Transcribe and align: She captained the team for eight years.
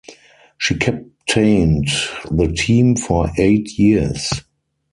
She 0.57 0.79
captained 0.79 1.89
the 2.31 2.51
team 2.57 2.95
for 2.95 3.29
eight 3.37 3.77
years. 3.77 4.31